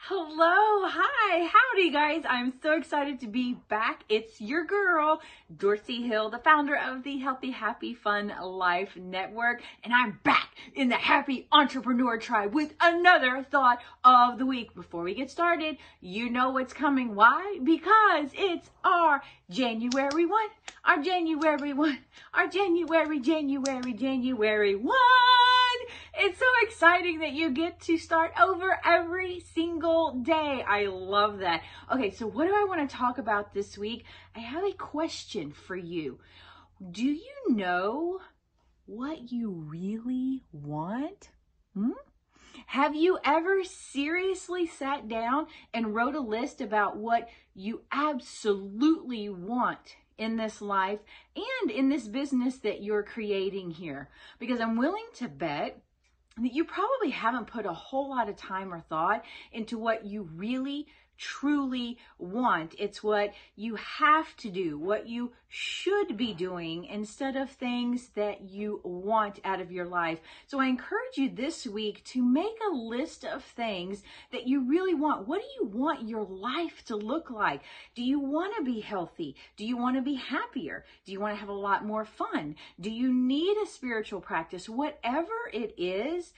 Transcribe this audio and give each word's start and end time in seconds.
Hello, 0.00 0.88
hi, 0.88 1.50
howdy 1.52 1.90
guys. 1.90 2.22
I'm 2.26 2.52
so 2.62 2.76
excited 2.76 3.18
to 3.20 3.26
be 3.26 3.54
back. 3.68 4.04
It's 4.08 4.40
your 4.40 4.64
girl, 4.64 5.20
Dorci 5.54 6.06
Hill, 6.06 6.30
the 6.30 6.38
founder 6.38 6.76
of 6.76 7.02
the 7.02 7.18
Healthy, 7.18 7.50
Happy, 7.50 7.94
Fun 7.94 8.32
Life 8.40 8.96
Network. 8.96 9.60
And 9.82 9.92
I'm 9.92 10.20
back 10.22 10.54
in 10.76 10.88
the 10.88 10.94
Happy 10.94 11.48
Entrepreneur 11.50 12.16
Tribe 12.16 12.54
with 12.54 12.74
another 12.80 13.44
thought 13.50 13.80
of 14.04 14.38
the 14.38 14.46
week. 14.46 14.72
Before 14.72 15.02
we 15.02 15.14
get 15.14 15.32
started, 15.32 15.78
you 16.00 16.30
know 16.30 16.50
what's 16.50 16.72
coming. 16.72 17.16
Why? 17.16 17.58
Because 17.62 18.30
it's 18.34 18.70
our 18.84 19.20
January 19.50 20.26
1, 20.26 20.48
our 20.84 21.02
January 21.02 21.72
1, 21.72 21.98
our 22.34 22.46
January, 22.46 23.18
January, 23.18 23.92
January 23.92 24.76
1. 24.76 24.96
Exciting 26.88 27.18
that 27.18 27.32
you 27.32 27.50
get 27.50 27.80
to 27.80 27.98
start 27.98 28.32
over 28.40 28.78
every 28.82 29.40
single 29.40 30.14
day. 30.22 30.64
I 30.66 30.86
love 30.86 31.40
that. 31.40 31.60
Okay, 31.92 32.10
so 32.10 32.26
what 32.26 32.46
do 32.46 32.54
I 32.54 32.64
want 32.66 32.88
to 32.88 32.96
talk 32.96 33.18
about 33.18 33.52
this 33.52 33.76
week? 33.76 34.06
I 34.34 34.38
have 34.38 34.64
a 34.64 34.72
question 34.72 35.52
for 35.52 35.76
you. 35.76 36.18
Do 36.90 37.04
you 37.04 37.50
know 37.50 38.20
what 38.86 39.30
you 39.30 39.50
really 39.50 40.44
want? 40.50 41.28
Hmm? 41.74 41.90
Have 42.68 42.94
you 42.96 43.18
ever 43.22 43.64
seriously 43.64 44.66
sat 44.66 45.08
down 45.08 45.48
and 45.74 45.94
wrote 45.94 46.14
a 46.14 46.20
list 46.20 46.62
about 46.62 46.96
what 46.96 47.28
you 47.54 47.82
absolutely 47.92 49.28
want 49.28 49.96
in 50.16 50.38
this 50.38 50.62
life 50.62 51.00
and 51.36 51.70
in 51.70 51.90
this 51.90 52.08
business 52.08 52.56
that 52.60 52.82
you're 52.82 53.02
creating 53.02 53.72
here? 53.72 54.08
Because 54.38 54.58
I'm 54.58 54.78
willing 54.78 55.06
to 55.16 55.28
bet 55.28 55.82
that 56.42 56.52
you 56.52 56.64
probably 56.64 57.10
haven't 57.10 57.46
put 57.46 57.66
a 57.66 57.72
whole 57.72 58.10
lot 58.10 58.28
of 58.28 58.36
time 58.36 58.72
or 58.72 58.80
thought 58.80 59.24
into 59.52 59.78
what 59.78 60.04
you 60.04 60.28
really 60.34 60.86
truly 61.18 61.98
want. 62.18 62.74
It's 62.78 63.02
what 63.02 63.34
you 63.56 63.74
have 63.74 64.36
to 64.38 64.50
do, 64.50 64.78
what 64.78 65.08
you 65.08 65.32
should 65.48 66.16
be 66.16 66.32
doing 66.32 66.84
instead 66.84 67.36
of 67.36 67.50
things 67.50 68.10
that 68.14 68.42
you 68.42 68.80
want 68.84 69.40
out 69.44 69.60
of 69.60 69.72
your 69.72 69.86
life. 69.86 70.20
So 70.46 70.60
I 70.60 70.66
encourage 70.66 71.16
you 71.16 71.28
this 71.28 71.66
week 71.66 72.04
to 72.04 72.22
make 72.22 72.56
a 72.70 72.74
list 72.74 73.24
of 73.24 73.42
things 73.42 74.02
that 74.30 74.46
you 74.46 74.68
really 74.68 74.94
want. 74.94 75.26
What 75.26 75.40
do 75.40 75.46
you 75.58 75.66
want 75.66 76.08
your 76.08 76.24
life 76.24 76.84
to 76.86 76.96
look 76.96 77.30
like? 77.30 77.62
Do 77.94 78.02
you 78.02 78.20
want 78.20 78.54
to 78.56 78.62
be 78.62 78.80
healthy? 78.80 79.36
Do 79.56 79.66
you 79.66 79.76
want 79.76 79.96
to 79.96 80.02
be 80.02 80.14
happier? 80.14 80.84
Do 81.04 81.12
you 81.12 81.20
want 81.20 81.34
to 81.34 81.40
have 81.40 81.48
a 81.48 81.52
lot 81.52 81.84
more 81.84 82.04
fun? 82.04 82.56
Do 82.80 82.90
you 82.90 83.12
need 83.12 83.56
a 83.56 83.66
spiritual 83.66 84.20
practice? 84.20 84.68
Whatever 84.68 85.32
it 85.52 85.74
is, 85.76 86.32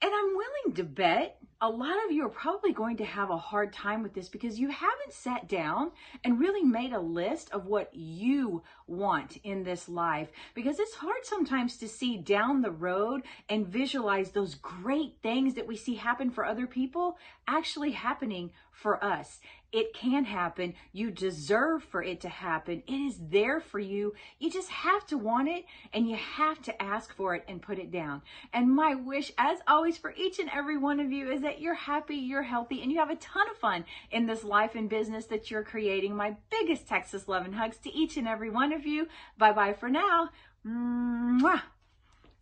and 0.00 0.12
I'm 0.14 0.36
willing 0.36 0.76
to 0.76 0.84
bet 0.84 1.38
a 1.60 1.68
lot 1.68 1.96
of 2.04 2.12
you 2.12 2.24
are 2.24 2.30
probably 2.30 2.72
going 2.72 2.96
to 2.98 3.04
have 3.04 3.30
a 3.30 3.36
hard 3.36 3.72
time 3.72 4.02
with 4.02 4.14
this 4.14 4.28
because 4.28 4.60
you 4.60 4.68
haven't 4.68 5.12
sat 5.12 5.48
down 5.48 5.90
and 6.22 6.38
really 6.38 6.62
made 6.62 6.92
a 6.92 7.00
list 7.00 7.50
of 7.50 7.66
what 7.66 7.92
you 7.92 8.62
want 8.86 9.38
in 9.42 9.64
this 9.64 9.88
life. 9.88 10.28
Because 10.54 10.78
it's 10.78 10.94
hard 10.94 11.24
sometimes 11.24 11.76
to 11.78 11.88
see 11.88 12.16
down 12.16 12.62
the 12.62 12.70
road 12.70 13.22
and 13.48 13.66
visualize 13.66 14.30
those 14.30 14.54
great 14.54 15.16
things 15.20 15.54
that 15.54 15.66
we 15.66 15.76
see 15.76 15.96
happen 15.96 16.30
for 16.30 16.44
other 16.44 16.66
people 16.66 17.18
actually 17.48 17.90
happening 17.90 18.52
for 18.70 19.02
us. 19.02 19.40
It 19.70 19.92
can 19.92 20.24
happen. 20.24 20.74
You 20.92 21.10
deserve 21.10 21.82
for 21.82 22.02
it 22.02 22.20
to 22.22 22.28
happen. 22.28 22.82
It 22.86 22.94
is 22.94 23.18
there 23.28 23.60
for 23.60 23.78
you. 23.78 24.14
You 24.38 24.50
just 24.50 24.70
have 24.70 25.06
to 25.08 25.18
want 25.18 25.48
it 25.48 25.64
and 25.92 26.08
you 26.08 26.16
have 26.16 26.62
to 26.62 26.82
ask 26.82 27.14
for 27.14 27.34
it 27.34 27.44
and 27.48 27.60
put 27.60 27.78
it 27.78 27.90
down. 27.90 28.22
And 28.52 28.74
my 28.74 28.94
wish, 28.94 29.32
as 29.36 29.58
always, 29.66 29.98
for 29.98 30.14
each 30.16 30.38
and 30.38 30.48
every 30.54 30.78
one 30.78 31.00
of 31.00 31.12
you 31.12 31.30
is 31.30 31.42
that 31.48 31.60
you're 31.62 31.72
happy, 31.72 32.16
you're 32.16 32.42
healthy, 32.42 32.82
and 32.82 32.92
you 32.92 32.98
have 32.98 33.08
a 33.08 33.16
ton 33.16 33.48
of 33.50 33.56
fun 33.56 33.86
in 34.10 34.26
this 34.26 34.44
life 34.44 34.74
and 34.74 34.90
business 34.90 35.24
that 35.26 35.50
you're 35.50 35.64
creating. 35.64 36.14
My 36.14 36.36
biggest 36.50 36.86
Texas 36.86 37.26
love 37.26 37.46
and 37.46 37.54
hugs 37.54 37.78
to 37.78 37.94
each 37.94 38.18
and 38.18 38.28
every 38.28 38.50
one 38.50 38.74
of 38.74 38.84
you. 38.84 39.08
Bye 39.38 39.52
bye 39.52 39.72
for 39.72 39.88
now. 39.88 40.28
Mwah. 40.66 41.62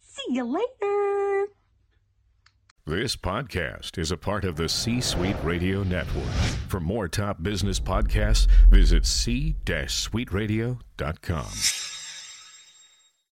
See 0.01 0.35
you 0.35 0.43
later. 0.45 1.53
This 2.85 3.15
podcast 3.15 3.97
is 3.97 4.11
a 4.11 4.17
part 4.17 4.45
of 4.45 4.57
the 4.57 4.69
C 4.69 5.01
Suite 5.01 5.37
Radio 5.45 5.85
Network. 5.85 6.25
For 6.69 6.81
more 6.81 7.07
top 7.07 7.41
business 7.43 7.79
podcasts, 7.79 8.49
visit 8.71 9.07
c-suiteradio.com. 9.07 11.96